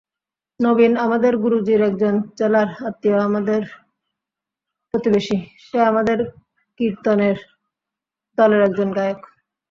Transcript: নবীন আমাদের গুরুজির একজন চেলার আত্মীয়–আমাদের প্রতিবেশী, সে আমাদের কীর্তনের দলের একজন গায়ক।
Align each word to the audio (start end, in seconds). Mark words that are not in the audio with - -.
নবীন 0.59 0.93
আমাদের 0.97 1.33
গুরুজির 1.37 1.81
একজন 1.81 2.15
চেলার 2.37 2.69
আত্মীয়–আমাদের 2.87 3.61
প্রতিবেশী, 4.93 5.37
সে 5.65 5.77
আমাদের 5.81 6.17
কীর্তনের 6.79 7.37
দলের 8.37 8.61
একজন 8.61 8.89
গায়ক। 8.91 9.19